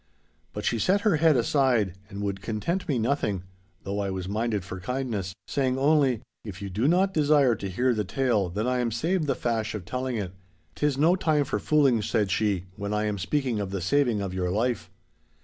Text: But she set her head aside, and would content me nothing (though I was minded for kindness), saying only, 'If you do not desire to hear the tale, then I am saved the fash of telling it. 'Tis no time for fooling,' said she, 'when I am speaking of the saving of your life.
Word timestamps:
But 0.51 0.65
she 0.65 0.79
set 0.79 1.01
her 1.01 1.17
head 1.17 1.37
aside, 1.37 1.93
and 2.09 2.23
would 2.23 2.41
content 2.41 2.87
me 2.87 2.97
nothing 2.97 3.43
(though 3.83 3.99
I 3.99 4.09
was 4.09 4.27
minded 4.27 4.63
for 4.63 4.79
kindness), 4.79 5.35
saying 5.47 5.77
only, 5.77 6.23
'If 6.43 6.59
you 6.59 6.71
do 6.71 6.87
not 6.87 7.13
desire 7.13 7.53
to 7.57 7.69
hear 7.69 7.93
the 7.93 8.03
tale, 8.03 8.49
then 8.49 8.65
I 8.65 8.79
am 8.79 8.89
saved 8.89 9.27
the 9.27 9.35
fash 9.35 9.75
of 9.75 9.85
telling 9.85 10.15
it. 10.17 10.31
'Tis 10.73 10.97
no 10.97 11.15
time 11.15 11.43
for 11.45 11.59
fooling,' 11.59 12.01
said 12.01 12.31
she, 12.31 12.65
'when 12.77 12.95
I 12.95 13.03
am 13.03 13.19
speaking 13.19 13.59
of 13.59 13.69
the 13.69 13.79
saving 13.79 14.21
of 14.21 14.33
your 14.33 14.49
life. 14.49 14.89